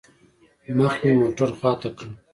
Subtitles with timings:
[0.77, 2.07] مخ مې موټر خوا ته كړ.